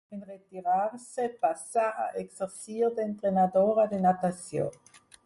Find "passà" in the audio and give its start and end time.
1.43-1.83